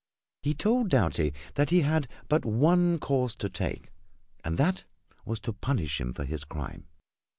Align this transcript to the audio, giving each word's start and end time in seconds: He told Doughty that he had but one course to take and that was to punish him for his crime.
He 0.41 0.55
told 0.55 0.89
Doughty 0.89 1.31
that 1.53 1.69
he 1.69 1.81
had 1.81 2.07
but 2.27 2.43
one 2.43 2.97
course 2.97 3.35
to 3.35 3.47
take 3.51 3.91
and 4.43 4.57
that 4.57 4.83
was 5.25 5.39
to 5.41 5.53
punish 5.53 6.01
him 6.01 6.11
for 6.11 6.25
his 6.25 6.43
crime. 6.43 6.87